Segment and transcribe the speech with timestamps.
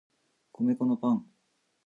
[0.57, 1.27] 米粉のパン